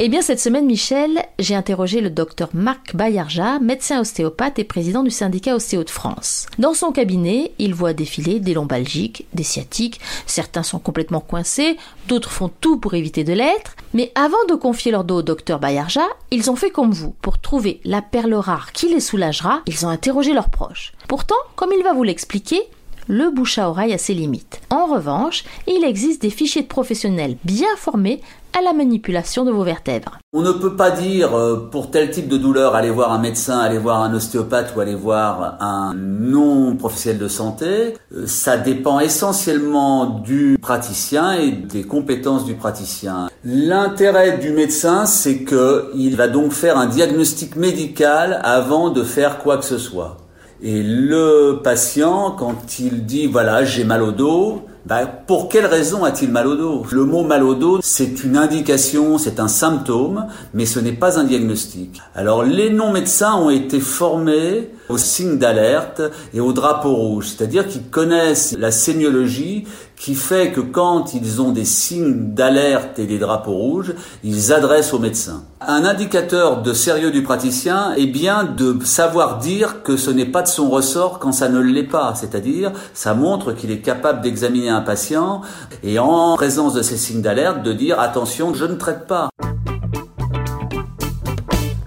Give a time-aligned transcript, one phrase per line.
[0.00, 5.02] Eh bien, cette semaine, Michel, j'ai interrogé le docteur Marc Bayarja, médecin ostéopathe et président
[5.02, 6.46] du syndicat Ostéo de France.
[6.56, 12.30] Dans son cabinet, il voit défiler des lombalgiques, des sciatiques, certains sont complètement coincés, d'autres
[12.30, 16.06] font tout pour éviter de l'être, mais avant de confier leur dos au docteur Bayarja,
[16.30, 17.16] ils ont fait comme vous.
[17.20, 20.92] Pour trouver la perle rare qui les soulagera, ils ont interrogé leurs proches.
[21.08, 22.60] Pourtant, comme il va vous l'expliquer,
[23.08, 24.60] le bouche à oreille a ses limites.
[24.70, 28.20] En revanche, il existe des fichiers de professionnels bien formés
[28.56, 30.18] à la manipulation de vos vertèbres.
[30.32, 33.58] On ne peut pas dire euh, pour tel type de douleur aller voir un médecin,
[33.58, 37.94] aller voir un ostéopathe ou aller voir un non professionnel de santé.
[38.14, 43.28] Euh, ça dépend essentiellement du praticien et des compétences du praticien.
[43.44, 49.58] L'intérêt du médecin, c'est qu'il va donc faire un diagnostic médical avant de faire quoi
[49.58, 50.16] que ce soit.
[50.60, 56.02] Et le patient, quand il dit voilà j'ai mal au dos, bah, pour quelle raison
[56.02, 56.84] a-t-il mal au dos?
[56.90, 61.20] Le mot mal au dos, c'est une indication, c'est un symptôme, mais ce n'est pas
[61.20, 62.00] un diagnostic.
[62.14, 66.02] Alors les non-médecins ont été formés aux signes d'alerte
[66.34, 69.64] et au drapeau rouge, c'est-à-dire qu'ils connaissent la sémiologie
[69.98, 74.94] qui fait que quand ils ont des signes d'alerte et des drapeaux rouges, ils adressent
[74.94, 75.42] au médecin.
[75.60, 80.42] Un indicateur de sérieux du praticien est bien de savoir dire que ce n'est pas
[80.42, 84.68] de son ressort quand ça ne l'est pas, c'est-à-dire ça montre qu'il est capable d'examiner
[84.68, 85.42] un patient
[85.82, 89.30] et en présence de ces signes d'alerte de dire attention, je ne traite pas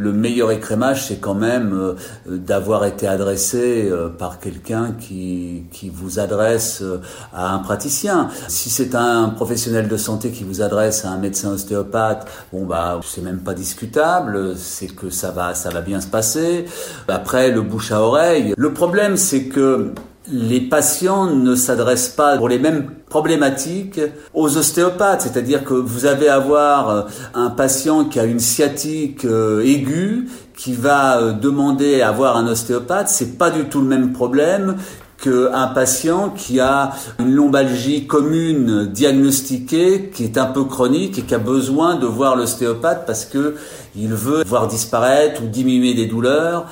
[0.00, 1.94] le meilleur écrémage, c'est quand même euh,
[2.26, 7.00] d'avoir été adressé euh, par quelqu'un qui, qui vous adresse euh,
[7.34, 8.30] à un praticien.
[8.48, 12.98] Si c'est un professionnel de santé qui vous adresse à un médecin ostéopathe, bon bah
[13.04, 16.64] c'est même pas discutable, c'est que ça va ça va bien se passer.
[17.06, 19.92] Après le bouche à oreille, le problème c'est que
[20.32, 24.00] les patients ne s'adressent pas pour les mêmes problématiques
[24.34, 27.02] aux ostéopathes, c'est-à-dire que vous allez avoir euh,
[27.34, 32.46] un patient qui a une sciatique euh, aiguë qui va euh, demander à voir un
[32.46, 34.76] ostéopathe, c'est pas du tout le même problème
[35.22, 41.34] qu'un patient qui a une lombalgie commune diagnostiquée, qui est un peu chronique et qui
[41.34, 43.56] a besoin de voir l'ostéopathe parce que
[43.94, 46.66] il veut voir disparaître ou diminuer des douleurs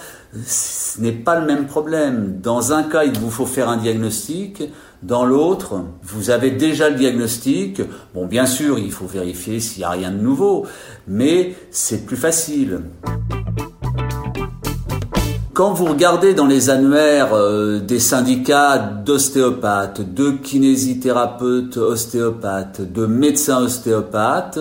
[0.46, 2.38] ce n'est pas le même problème.
[2.42, 4.62] Dans un cas, il vous faut faire un diagnostic.
[5.02, 7.80] Dans l'autre, vous avez déjà le diagnostic.
[8.14, 10.66] Bon, bien sûr, il faut vérifier s'il n'y a rien de nouveau,
[11.06, 12.80] mais c'est plus facile.
[15.58, 23.64] Quand vous regardez dans les annuaires euh, des syndicats d'ostéopathes, de kinésithérapeutes ostéopathes, de médecins
[23.64, 24.60] ostéopathes,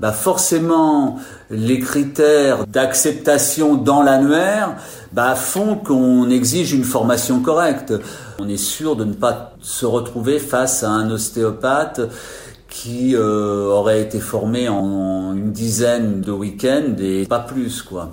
[0.00, 1.16] bah forcément
[1.48, 4.76] les critères d'acceptation dans l'annuaire
[5.14, 7.94] bah font qu'on exige une formation correcte.
[8.38, 12.02] On est sûr de ne pas se retrouver face à un ostéopathe
[12.68, 18.10] qui euh, aurait été formé en une dizaine de week-ends et pas plus quoi.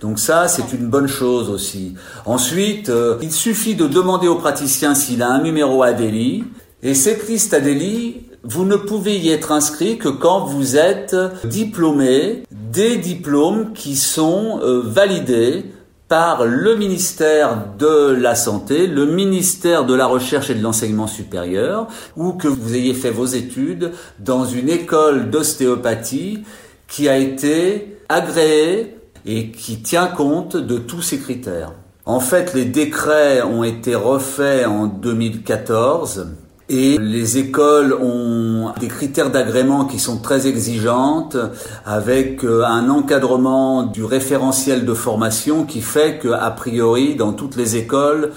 [0.00, 1.94] Donc ça, c'est une bonne chose aussi.
[2.24, 6.44] Ensuite, euh, il suffit de demander au praticien s'il a un numéro ADELI.
[6.82, 12.44] Et cette liste ADELI, vous ne pouvez y être inscrit que quand vous êtes diplômé
[12.50, 15.66] des diplômes qui sont euh, validés
[16.08, 21.88] par le ministère de la Santé, le ministère de la Recherche et de l'Enseignement supérieur,
[22.16, 26.42] ou que vous ayez fait vos études dans une école d'ostéopathie
[26.88, 28.96] qui a été agréée
[29.26, 31.72] et qui tient compte de tous ces critères.
[32.06, 36.28] En fait, les décrets ont été refaits en 2014
[36.68, 41.36] et les écoles ont des critères d'agrément qui sont très exigeantes,
[41.84, 47.56] avec euh, un encadrement du référentiel de formation qui fait que, a priori, dans toutes
[47.56, 48.30] les écoles,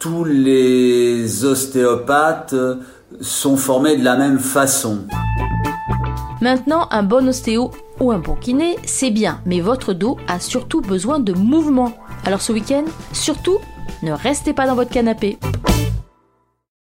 [0.00, 2.54] tous les ostéopathes
[3.20, 5.00] sont formés de la même façon.
[6.42, 10.80] Maintenant, un bon ostéo ou un bon kiné, c'est bien, mais votre dos a surtout
[10.80, 11.92] besoin de mouvement.
[12.24, 13.58] Alors ce week-end, surtout,
[14.02, 15.38] ne restez pas dans votre canapé.